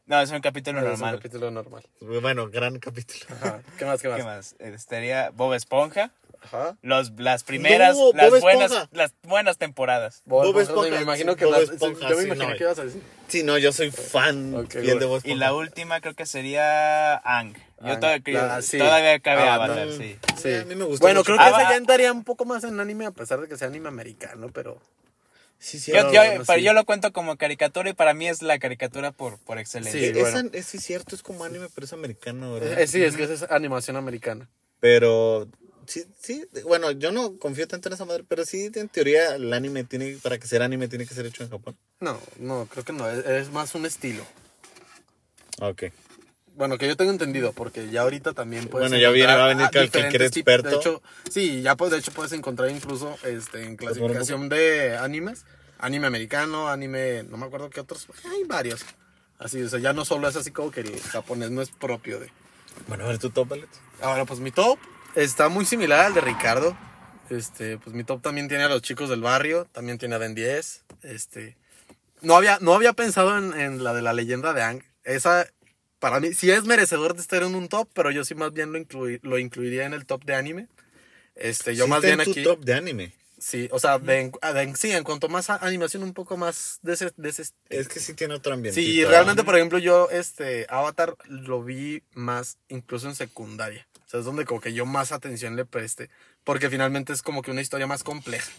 [0.06, 1.16] No, es un capítulo Es un normal.
[1.16, 1.82] capítulo normal.
[2.00, 3.20] Bueno, gran capítulo.
[3.30, 3.62] Ajá.
[3.78, 4.16] ¿Qué más, qué más?
[4.18, 4.56] ¿Qué más?
[4.58, 6.10] Estaría Bob Esponja.
[6.44, 6.76] Ajá.
[6.82, 10.22] Los, las primeras, No, las buenas, las buenas temporadas.
[10.26, 12.56] Bob, Bob Esponja, Me imagino que Bob Esponja, yo me sí, imagino no.
[12.56, 13.02] que ibas a decir.
[13.28, 15.06] Sí, no, yo soy fan fiel de.
[15.06, 17.54] Bob Y la última creo que sería Ang.
[17.80, 18.78] Yo Ang, todavía, la- sí.
[18.78, 19.78] todavía cabe Avatar.
[19.78, 20.16] Avatar, sí.
[20.40, 20.54] Sí.
[20.54, 21.26] A mí me gustó Bueno, mucho.
[21.34, 23.56] creo que Ah, esa ya entraría un poco más en anime, a pesar de que
[23.56, 24.80] sea anime americano, pero...
[25.58, 26.64] Sí, sí, Yo, no, yo- bueno, pero sí.
[26.64, 29.98] yo lo cuento como caricatura y para mí es la caricatura por, por excelencia.
[29.98, 30.38] Sí, Eh, bueno.
[30.40, 32.78] esa- es, sí, cierto, es como anime, pero es americano, ¿verdad?
[32.78, 34.50] Eh, sí, es que esa es animación americana.
[34.80, 35.48] Pero
[35.86, 39.52] sí, sí, bueno, yo no confío tanto en esa madre, pero sí, en teoría, el
[39.52, 41.76] anime tiene, para que sea anime, tiene que ser hecho en Japón.
[42.00, 44.24] No, no, creo que no, es, es más un estilo.
[45.60, 45.84] Ok.
[46.56, 49.48] Bueno, que yo tengo entendido, porque ya ahorita también puedes Bueno, ya viene, va a
[49.48, 50.20] venir tipos.
[50.20, 50.68] experto.
[50.68, 55.44] De hecho, sí, ya pues, de hecho puedes encontrar incluso este, en clasificación de animes,
[55.78, 58.84] anime americano, anime, no me acuerdo qué otros, hay varios.
[59.38, 62.20] Así, o sea, ya no solo es así como que el japonés no es propio
[62.20, 62.30] de...
[62.86, 63.68] Bueno, a ver tu top, Alex.
[64.00, 64.78] Ahora, pues mi top
[65.14, 66.76] está muy similar al de Ricardo.
[67.30, 70.34] Este, pues mi top también tiene a los chicos del barrio, también tiene a Ben
[70.34, 70.84] 10.
[71.02, 71.56] Este,
[72.20, 74.82] no había, no había pensado en, en la de la leyenda de Ang.
[75.04, 75.46] Esa,
[75.98, 78.72] para mí, sí es merecedor de estar en un top, pero yo sí más bien
[78.72, 80.68] lo, inclui- lo incluiría en el top de anime.
[81.34, 82.42] Este, yo Sí más está bien en tu aquí.
[82.42, 83.12] top de anime.
[83.38, 84.32] Sí, o sea, de,
[84.76, 88.14] sí, en cuanto más animación, un poco más de ese, de ese Es que sí
[88.14, 88.80] tiene otro ambiente.
[88.80, 93.86] Sí, realmente, por ejemplo, yo, este, Avatar lo vi más incluso en secundaria.
[94.14, 96.08] Sea, es donde como que yo más atención le preste.
[96.44, 98.50] Porque finalmente es como que una historia más compleja.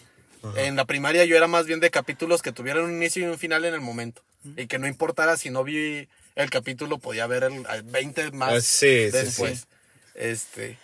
[0.54, 3.38] En la primaria yo era más bien de capítulos que tuvieran un inicio y un
[3.38, 4.22] final en el momento.
[4.56, 8.52] Y que no importara si no vi el capítulo, podía ver el, el 20 más
[8.52, 9.60] Ah, sí, sí, después.
[9.60, 9.66] sí.
[10.14, 10.78] Este,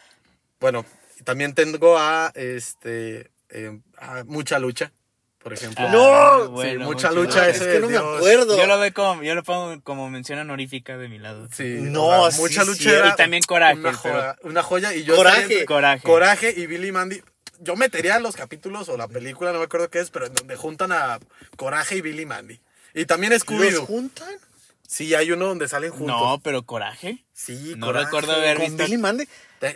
[0.59, 0.85] bueno,
[1.25, 4.91] también tengo a, este, eh, a Mucha Lucha,
[5.43, 5.85] por ejemplo.
[5.87, 6.45] Ah, ¡No!
[6.47, 7.49] Sí, bueno, mucha lucha, lucha.
[7.49, 8.57] Es ese que no me acuerdo.
[8.57, 11.49] Yo lo veo como, yo lo pongo como mención honorífica de mi lado.
[11.53, 14.95] Sí, No, o sea, sí, mucha sí, lucha y también Coraje, Una joya, una joya
[14.95, 15.43] y yo Coraje.
[15.43, 16.03] entre Coraje.
[16.03, 17.23] Coraje y Billy Mandy.
[17.61, 20.57] Yo metería los capítulos o la película, no me acuerdo qué es, pero en donde
[20.57, 21.19] juntan a
[21.57, 22.61] Coraje y Billy Mandy.
[22.95, 23.87] Y también ¿Los Scooby-Doo.
[23.87, 24.29] juntan?
[24.93, 26.09] Sí, hay uno donde salen juntos.
[26.09, 27.25] No, pero Coraje.
[27.33, 28.05] sí, no Coraje.
[28.05, 29.25] recuerdo haber ¿Con visto- Billy Mandy?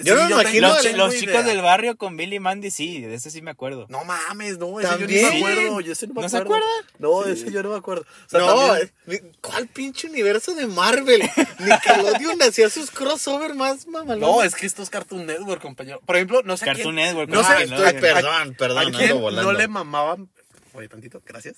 [0.02, 1.08] Yo sí, me yo imagino Los, idea.
[1.20, 3.86] chicos del barrio con Billy Mandy, sí, de ese sí me acuerdo.
[3.88, 5.22] No mames, no, ese yo ¿También?
[5.22, 5.80] no me acuerdo.
[5.80, 6.68] Yo ese no me ¿No se acuerdan?
[6.98, 8.02] No, ese yo no me acuerdo.
[8.02, 11.22] O sea, no, también- eh, ¿cuál pinche universo de Marvel?
[11.60, 14.20] Nickelodeon hacía sus crossover más mamalones.
[14.28, 16.00] No, es que esto es Cartoon Network, compañero.
[16.04, 18.86] Por ejemplo, no sé Cartoon quién- Network, No sé, no, a- a- perdón, perdón, ¿A
[19.02, 19.52] ando volando.
[19.52, 20.28] no le mamaban?
[20.76, 21.56] Oye, tantito, gracias.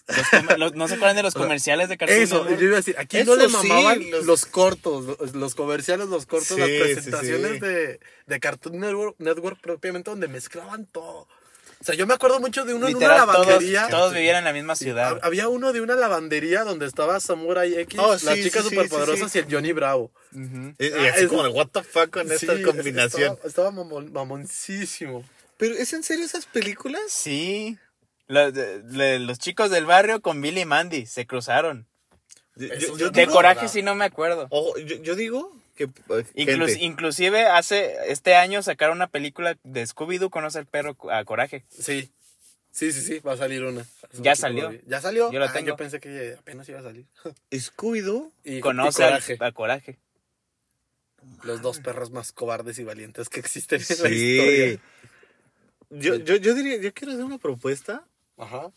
[0.56, 2.60] Los ¿No se acuerdan de los comerciales de Cartoon Eso, Network?
[2.60, 4.46] yo iba a decir, aquí no Eso le sí, mamaban los- los...
[4.46, 7.58] cortos, los, los comerciales, los cortos, Sí, las sí, presentaciones sí.
[7.60, 11.26] De, de Cartoon Network, Network propiamente, donde mezclaban todo.
[11.80, 13.88] O sea, yo me acuerdo mucho de uno Literal, en una todos, lavandería.
[13.88, 15.12] todos vivían en la misma ciudad.
[15.16, 18.70] Hab- Había uno de una lavandería donde estaba Samurai X, Oh, las sí, chicas sí,
[18.70, 20.10] sí, superpoderosas sí, y el Johnny Bravo.
[20.32, 20.74] Ujú.
[20.78, 23.32] Y, y Ah, así es- como de, what the fuck con esta Sí, combinación.
[23.34, 25.24] Estaba, estaba mamon- mamoncísimo.
[25.56, 27.02] Pero, ¿es en serio esas películas?
[27.08, 27.78] Sí.
[28.28, 31.86] Los, de- de- los chicos del barrio con Billy y Mandy se cruzaron.
[32.56, 33.72] Yo, Eso yo- yo yo De digo, coraje ¿verdad?
[33.72, 34.46] sí no me acuerdo.
[34.50, 39.84] ojo, yo, yo digo que eh, Inclus- inclusive hace este año sacaron una película de
[39.86, 41.64] Scooby-Doo conoce el perro a Coraje.
[41.70, 42.10] Sí.
[42.70, 43.84] Sí, sí, sí, va a salir una.
[44.20, 44.70] Ya salió.
[44.86, 45.32] ¿Ya salió?
[45.32, 45.68] Yo la Ah, tengo.
[45.68, 47.06] yo pensé que apenas iba a salir.
[47.50, 48.30] Scooby-Doo.
[48.44, 49.98] Y, Conoce y al- Coraje, a Coraje.
[51.44, 54.70] los dos perros más cobardes y valientes que existen en la historia.
[54.74, 54.80] Sí.
[55.90, 58.04] Yo, yo, yo diría, yo quiero hacer una propuesta
[58.38, 58.72] Ajá.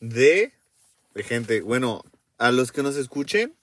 [0.00, 0.52] de,
[1.14, 2.02] de gente, bueno,
[2.36, 3.54] a los que nos escuchen,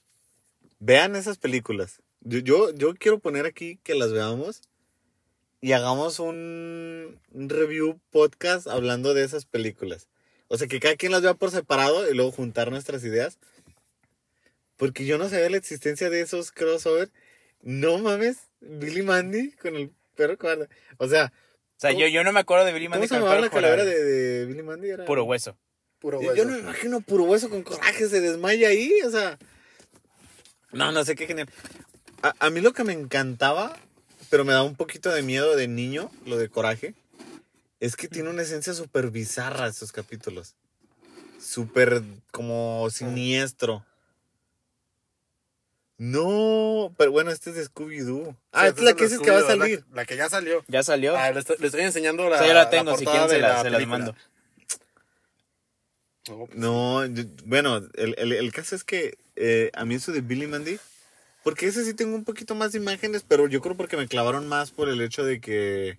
[0.80, 2.02] vean esas películas.
[2.22, 4.62] Yo, yo, quiero poner aquí que las veamos
[5.62, 10.08] y hagamos un, un review podcast hablando de esas películas.
[10.48, 13.38] O sea, que cada quien las vea por separado y luego juntar nuestras ideas.
[14.78, 17.10] Porque yo no sabía la existencia de esos crossover.
[17.62, 20.68] No mames, Billy Mandy con el perro cobarde.
[20.98, 21.32] O sea,
[21.78, 23.24] O sea, ¿Cómo- yo, yo no me acuerdo de Billy ¿cómo Mandy se con el
[23.24, 24.90] llamaba la calavera de, de Billy Mandy?
[24.90, 25.06] Era...
[25.06, 25.58] Puro hueso.
[26.00, 26.36] Puro Yo, hueso.
[26.38, 29.38] yo no me imagino puro hueso con coraje, se desmaya ahí, o sea.
[30.72, 31.50] No, no sé qué genial.
[32.22, 33.76] A, a mí lo que me encantaba,
[34.30, 36.96] pero me da un poquito de miedo de niño, lo de coraje,
[37.80, 40.56] es que tiene una esencia súper bizarra estos capítulos.
[41.42, 43.86] Súper como siniestro.
[45.98, 48.36] No, pero bueno, este es de Scooby-Doo.
[48.52, 49.86] Ah, Sí, esta es la que dices que va a salir.
[49.92, 50.64] La, la que ya salió.
[50.68, 51.16] Ya salió.
[51.16, 52.36] Ah, le, estoy, le estoy enseñando la.
[52.36, 54.16] o sea, yo la tengo, si quieren se, la, se las mando.
[56.28, 60.12] No, pues, No, yo- bueno, el, el- el caso es que eh, a mí eso
[60.12, 60.80] de Billy Mandy,
[61.44, 64.48] porque ese sí tengo un poquito más de imágenes, pero yo creo porque me clavaron
[64.48, 65.98] más por el hecho de que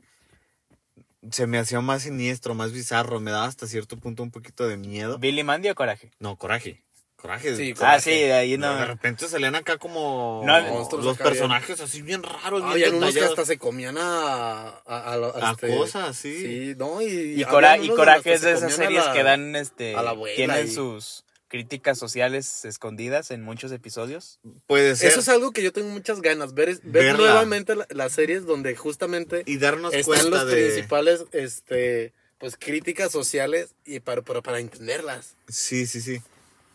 [1.31, 4.77] se me hacía más siniestro, más bizarro, me daba hasta cierto punto un poquito de
[4.77, 5.19] miedo.
[5.19, 6.11] ¿Billy Mandy o Coraje?
[6.19, 6.83] No, coraje.
[7.17, 7.57] Coraje.
[7.57, 8.85] Sí, o Ah, sí, de ahí De no.
[8.87, 13.15] repente salían acá como No, monstruos los acá personajes así bien raros, bien Habían unos
[13.15, 14.69] que hasta se comían a.
[14.69, 16.39] A, a, A este, cosas, sí.
[16.41, 17.41] Sí, no, y.
[17.41, 20.11] Y, Cora- y de Coraje es de esas series la- que dan, este, a la
[20.11, 24.41] abuela tienen y- sus críticas sociales escondidas en muchos episodios.
[24.67, 25.09] Puede ser.
[25.11, 26.53] Eso es algo que yo tengo muchas ganas.
[26.55, 30.57] Ver, ver nuevamente la- las series donde justamente y darnos están cuenta los de...
[30.67, 35.37] principales este pues críticas sociales y para, para, para entenderlas.
[35.49, 36.21] Sí, sí, sí.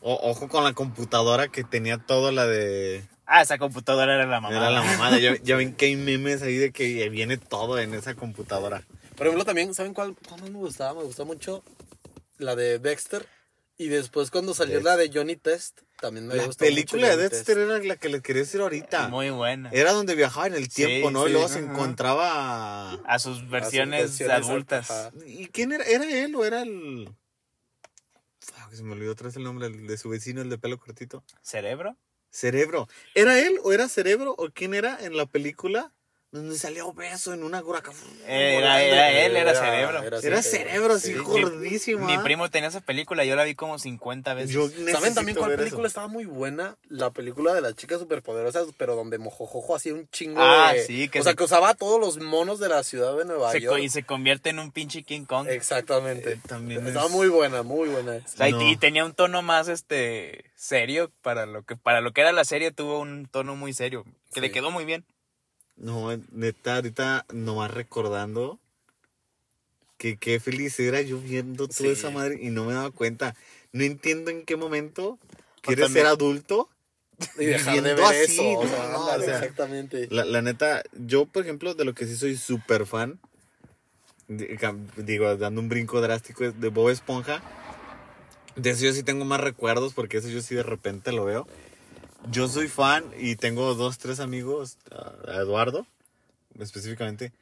[0.02, 3.04] O- ojo con la computadora que tenía todo la de...
[3.26, 4.56] Ah, esa computadora era la mamá.
[4.56, 5.18] Era la mamada.
[5.20, 8.86] Ya, ya ven que hay memes ahí de que viene todo en esa computadora.
[9.16, 11.00] Por ejemplo, también, ¿saben cuál, cuál más me gustaba?
[11.00, 11.64] Me gustó mucho
[12.38, 13.26] la de Dexter.
[13.78, 14.92] Y después cuando salió Dexter.
[14.92, 18.10] la de Johnny Test, también me La gustó película mucho de Dexter era la que
[18.10, 19.08] les quería decir ahorita.
[19.08, 19.70] Muy buena.
[19.72, 21.24] Era donde viajaba en el Sí, tiempo, ¿no?
[21.24, 21.72] sí, y luego se ajá.
[21.72, 22.92] encontraba...
[23.06, 24.92] A sus versiones, versiones, adultas.
[24.92, 25.12] ajá.
[25.26, 25.84] ¿Y quién era?
[25.86, 27.10] ¿Era él o era el...?
[28.58, 30.78] Ah, que se me olvidó otra vez el nombre de su vecino, el de pelo
[30.78, 31.24] cortito.
[31.42, 31.98] ¿Cerebro?
[32.30, 32.88] Cerebro.
[33.14, 35.94] ¿Era él o era Cerebro o quién era en la película
[36.32, 37.92] donde salía obeso en una huraca?
[38.26, 40.02] Era, era él, era Cerebro.
[40.22, 41.20] Era Cerebro, así sí.
[41.20, 42.06] gordísimo.
[42.06, 42.24] Mi ¿ah?
[42.24, 44.52] primo tenía esa película, yo la vi como 50 veces.
[44.52, 45.88] Yo ¿Saben también cuál película eso.
[45.88, 46.78] estaba muy buena?
[46.88, 50.84] La película de las chicas superpoderosas, pero donde Mojojojo hacía un chingo Ah, de...
[50.86, 53.26] sí, que o sea, se- que usaba a todos los monos de la ciudad de
[53.26, 53.80] Nueva Se York.
[53.82, 55.48] y se convierte en un pinche King Kong.
[55.50, 56.34] Exactamente.
[56.34, 58.14] Eh, también Estaba es- muy buena, muy buena.
[58.24, 58.70] O sea, y- No.
[58.70, 62.46] y tenía un tono más este serio para lo que para lo que era la
[62.46, 64.54] serie tuvo un tono muy serio que le Sí.
[64.54, 65.04] quedó muy bien.
[65.82, 68.60] No, neta, ahorita nomás recordando
[69.98, 71.88] que qué feliz era yo viendo toda Sí.
[71.90, 73.36] esa madre y no me daba cuenta.
[73.74, 75.18] No entiendo en qué momento
[75.62, 76.70] quieres también- ser adulto.
[77.38, 78.44] Y dejar de ver así, eso.
[78.60, 80.08] O no, sea, no, ándale, o sea, exactamente.
[80.12, 83.20] La, la neta, yo, por ejemplo, de lo que sí soy súper fan,
[84.28, 87.42] digo, dando un brinco drástico, de Bob Esponja.
[88.56, 91.48] De eso yo sí tengo más recuerdos, porque eso yo sí de repente lo veo.
[92.30, 94.78] Yo soy fan y tengo dos, tres amigos,
[95.28, 95.88] Eduardo,
[96.60, 97.34] específicamente,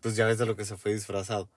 [0.00, 1.48] pues ya ves de lo que se fue disfrazado.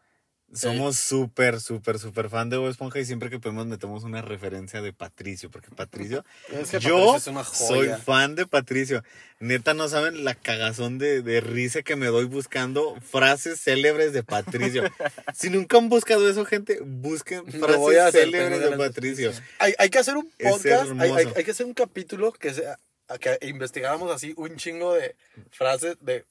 [0.54, 4.82] Somos súper, súper, súper fan de Bob Esponja y siempre que podemos metemos una referencia
[4.82, 9.04] de Patricio, porque Patricio Es que yo Patricio es una soy fan de Patricio.
[9.40, 14.24] Neta, no saben la cagazón de, de risa que me doy buscando frases célebres de
[14.24, 14.84] Patricio.
[15.34, 19.32] si nunca han buscado eso, gente, busquen Lo voy a frases hacer, célebres de Patricio.
[19.60, 21.34] Hay, hay que hacer un podcast, hay, hay- hermoso.
[21.38, 25.16] hay que hacer un capítulo que sea a que investigáramos así un chingo de
[25.52, 26.26] frases de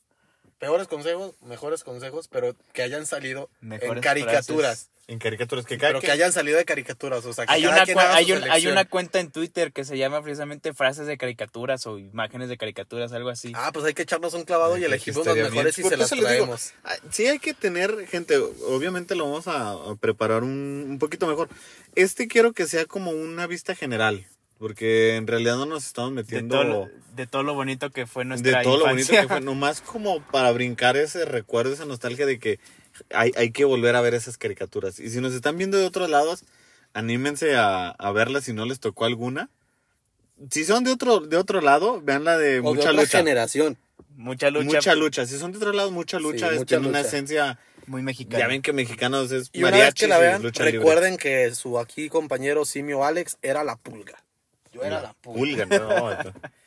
[0.58, 4.90] peores consejos, mejores consejos, pero que hayan salido en Mejores caricaturas.
[5.06, 7.62] En caricaturas que cada Pero que que- hayan salido de caricaturas, o sea, que Hay
[7.64, 9.98] cada una, quien cua- haga hay, su un- hay una cuenta en Twitter que se
[9.98, 13.52] llama precisamente frases de caricaturas o imágenes de caricaturas, algo así.
[13.54, 15.52] Ah, pues hay que echarnos un clavado y elegimos las estaría bien.
[15.52, 16.72] mejores y se las les digo, traemos.
[16.84, 21.26] ah, Sí hay que tener, gente, obviamente lo vamos a, a preparar un, un poquito
[21.26, 21.50] mejor.
[21.94, 24.26] Este quiero que sea como una vista general,
[24.58, 26.54] porque en realidad no nos estamos de, metiendo...
[26.56, 29.22] todo lo, de todo lo bonito que fue de nuestra todo lo bonito infancia.
[29.22, 32.58] que fue, nomás como para brincar ese recuerdo, esa nostalgia de que
[33.10, 34.98] hay, hay que volver a ver esas caricaturas.
[35.00, 36.44] Y si nos están viendo de otros lados,
[36.92, 39.50] anímense a, a verlas si no les tocó alguna.
[40.50, 43.18] Si son de otro, de otro lado, vean la de O de mucha otra lucha.
[43.18, 43.76] generación.
[44.16, 44.64] Mucha lucha.
[44.64, 45.26] Mucha lucha.
[45.26, 46.48] Si son de otro lado, mucha lucha.
[46.48, 47.58] Sí, es- mucha tiene una esencia.
[47.86, 48.38] Muy mexicana.
[48.44, 50.70] Ya ven que mexicanos es Y una vez que la vean, libre.
[50.70, 54.23] recuerden que su aquí compañero Simio Alex era la pulga.
[54.74, 55.64] Yo era la, pulga.
[55.66, 56.32] Pulga, no.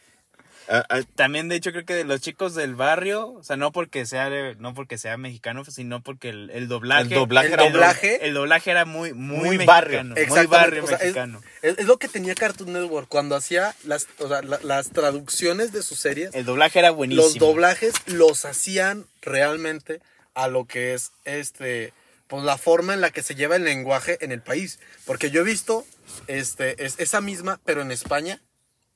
[0.69, 3.71] Ah, ah, También, de hecho, creo que de los chicos del barrio, o sea, no
[3.71, 7.03] porque sea, no porque sea mexicano, sino porque el, el doblaje.
[7.03, 10.13] El doblaje El era doblaje- El doblaje era muy, muy, Muy mexicano.
[10.13, 10.27] barrio.
[10.27, 11.41] Muy barrio o sea, es- mexicano.
[11.61, 15.71] Es, es lo que tenía Cartoon Network cuando hacía las, o sea, la- las traducciones
[15.71, 16.35] de sus series.
[16.35, 17.23] El doblaje era buenísimo.
[17.27, 20.01] Los doblajes los hacían realmente
[20.33, 21.93] a lo que es este
[22.27, 25.41] pues la forma en la que se lleva el lenguaje en el país, porque yo
[25.41, 25.85] he visto
[26.27, 28.41] este es esa misma pero en España.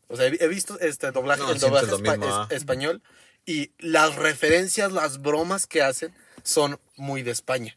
[0.08, 2.48] O sea, he, he visto este doblaje, No, el doblaje es espa- mismo, es- ah.
[2.52, 3.02] español
[3.46, 6.14] y las referencias, las bromas que hacen
[6.44, 7.76] son muy de España.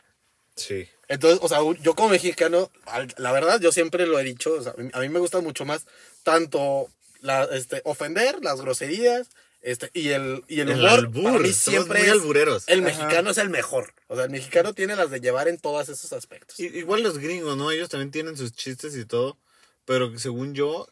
[0.56, 0.88] sí.
[1.06, 2.70] Entonces, o sea, yo como mexicano,
[3.18, 5.84] la verdad, yo siempre lo he dicho, o sea, a mí me gusta mucho más
[6.22, 6.88] tanto
[7.20, 9.28] la, este, ofender, las groserías,
[9.66, 12.64] este, y el, y el albur, para mí siempre muy es- albureros.
[12.68, 12.88] El Ajá.
[12.88, 13.94] mexicano es el mejor.
[14.08, 16.60] O sea, el mexicano tiene las de llevar en todos esos aspectos.
[16.60, 17.70] Igual los gringos, ¿no?
[17.70, 19.38] Ellos también tienen sus chistes y todo.
[19.86, 20.86] Pero según yo,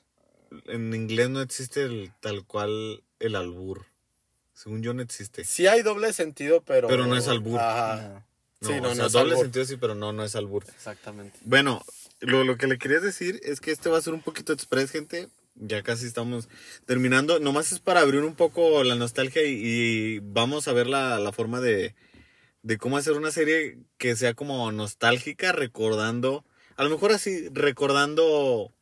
[0.66, 3.86] en inglés no existe el, tal cual el albur.
[4.54, 5.44] Según yo no existe.
[5.44, 6.88] Sí hay doble sentido, pero...
[6.88, 7.58] Pero no es albur.
[7.60, 8.24] Ajá.
[8.60, 9.44] No, Sí, no, o no sea, es doble albur.
[9.46, 10.64] sentido sí, pero no, no es albur.
[10.68, 11.38] Exactamente.
[11.42, 11.82] Bueno,
[12.20, 14.90] lo, lo que le quería decir es que este va a ser un poquito express,
[14.92, 15.28] gente.
[15.54, 16.48] Ya casi estamos
[16.86, 17.38] terminando.
[17.38, 21.32] Nomás es para abrir un poco la nostalgia y, y vamos a ver la, la
[21.32, 21.94] forma de,
[22.62, 26.44] de cómo hacer una serie que sea como nostálgica, recordando,
[26.76, 28.72] a lo mejor así, recordando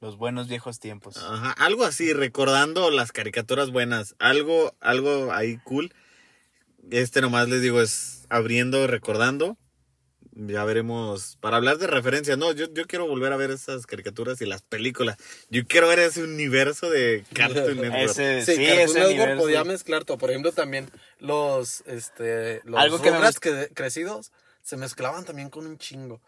[0.00, 1.16] Los buenos viejos tiempos.
[1.18, 5.92] Ajá, algo así, recordando las caricaturas buenas, algo, algo ahí cool.
[6.90, 9.56] Este nomás les digo es abriendo, recordando.
[10.36, 14.40] Ya veremos, para hablar de referencias, no, yo, yo quiero volver a ver esas caricaturas
[14.40, 15.16] y las películas.
[15.48, 18.10] Yo quiero ver ese universo de Cartoon Network.
[18.10, 19.42] Ese, Sí, sí, Cartoon ese Network universo.
[19.42, 20.18] podía mezclar todo.
[20.18, 25.66] Por ejemplo, también los, este, los Algo que me que crecidos se mezclaban también con
[25.66, 26.20] un chingo.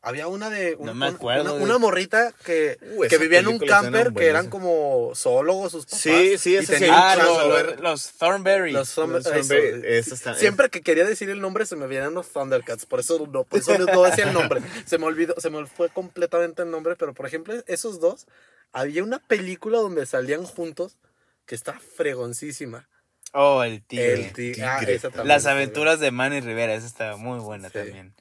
[0.00, 3.18] Había una de un- No me un- acuerdo una, de- una morrita que, Uh, que
[3.18, 6.00] vivía en un camper que eran como zoólogos sus papás.
[6.00, 8.72] Sí, sí, y ese sí Ah, los, Thornberry.
[8.72, 8.92] los.
[8.94, 13.00] Thornberry, eso está- Siempre que quería decir el nombre se me venían los Thundercats, por
[13.00, 14.60] eso no, por eso no decía el nombre.
[14.86, 18.26] Se me olvidó, se me fue completamente el nombre, pero por ejemplo, esos dos,
[18.72, 20.96] había una película donde salían juntos
[21.44, 22.88] que está fregoncísima.
[23.32, 24.14] Oh, el tigre.
[24.14, 24.32] El ah,
[24.78, 24.94] tigre.
[24.94, 27.74] esa también Las aventuras de Manny Rivera, esa estaba muy buena Sí.
[27.74, 28.14] también.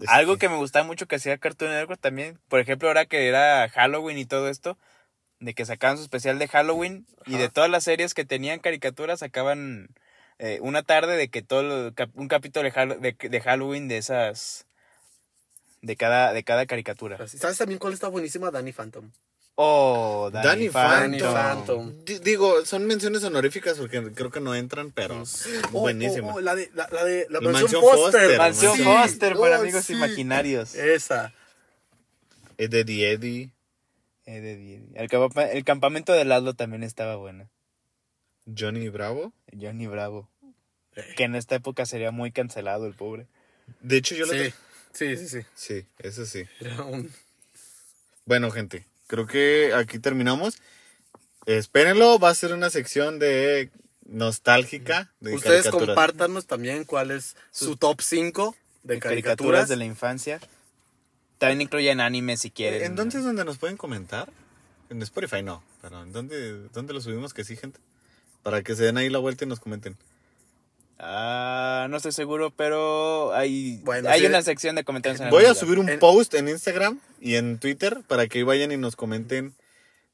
[0.00, 3.28] Es Algo que me gustaba mucho que hacía Cartoon Network también, por ejemplo, ahora que
[3.28, 4.76] era Halloween y todo esto,
[5.40, 9.20] de que sacaban su especial de Halloween y de todas las series que tenían caricaturas
[9.20, 9.88] sacaban
[10.38, 14.66] eh, una tarde de que todo lo- un capítulo de, de, de Halloween de esas
[15.82, 17.18] de cada de cada caricatura.
[17.28, 18.50] ¿Sabes también cuál está buenísima?
[18.50, 19.10] Danny Phantom.
[19.56, 22.04] Oh, Danny, Danny Phantom.
[22.22, 25.22] Digo, son menciones honoríficas porque creo que no entran, pero
[25.72, 26.28] Oh, buenísima.
[26.32, 28.38] oh, oh, la de la, la de la La mansión, Mansión Foster.
[28.38, 28.82] Mansión Sí.
[28.82, 29.92] Foster para Oh, amigos sí.
[29.92, 30.74] imaginarios.
[30.74, 31.32] Esa.
[32.58, 33.50] Eddie Eddie,
[34.26, 37.48] Eh, de- de- El, el campamento de Laszlo también estaba bueno.
[38.58, 39.32] Johnny Bravo.
[39.58, 40.28] Johnny Bravo.
[40.96, 41.14] Eh.
[41.16, 43.26] Que en esta época sería muy cancelado el pobre.
[43.80, 44.52] De hecho, yo lo Sí.
[44.92, 45.40] sí, sí, sí.
[45.54, 46.44] Sí, eso sí.
[46.60, 47.10] Era un-
[48.24, 50.58] Bueno, gente, creo que aquí terminamos.
[51.46, 53.70] Espérenlo, va a ser una sección de
[54.06, 59.22] nostálgica de Ustedes compártanos también cuál es su top 5 de De caricaturas.
[59.22, 60.40] caricaturas de la infancia.
[61.38, 62.82] También incluyen anime si quieren.
[62.82, 64.30] ¿En dónde es donde nos pueden comentar?
[64.90, 67.80] En Spotify no, pero ¿en dónde, dónde lo subimos que sí, gente?
[68.42, 69.96] Para que se den ahí la vuelta y nos comenten.
[70.98, 74.26] Ah, no estoy seguro, pero hay, Bueno, hay sí.
[74.26, 75.20] una sección de comentarios.
[75.20, 78.70] en Voy a subir un En- post en Instagram y en Twitter para que vayan
[78.72, 79.54] y nos comenten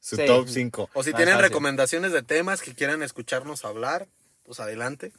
[0.00, 0.24] su Sí.
[0.26, 0.88] top 5.
[0.94, 1.48] O si tienen fácil.
[1.50, 4.08] recomendaciones de temas que quieran escucharnos hablar,
[4.44, 5.12] pues adelante.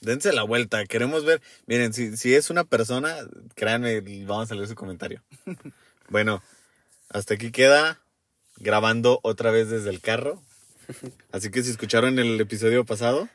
[0.00, 1.40] Dense la vuelta, queremos ver.
[1.66, 3.16] Miren, si, si es una persona,
[3.54, 5.22] créanme, vamos a leer su comentario.
[6.08, 6.42] bueno,
[7.10, 8.00] hasta aquí queda
[8.58, 10.42] grabando otra vez desde el carro.
[11.32, 13.28] Así que si escucharon el episodio pasado,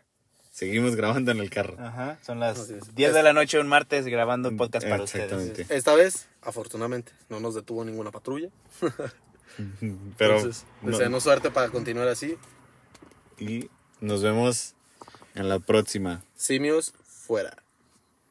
[0.52, 1.76] seguimos grabando en el carro.
[1.80, 2.94] Ajá, son las Así es.
[2.94, 5.62] 10 de la noche un martes grabando un podcast para Exactamente.
[5.64, 5.72] ustedes.
[5.72, 8.50] Esta vez, afortunadamente, no nos detuvo ninguna patrulla.
[10.18, 12.38] Pero Entonces, no- deseamos suerte para continuar así.
[13.40, 14.76] y nos vemos
[15.36, 16.24] en la próxima.
[16.36, 17.58] Simios fuera.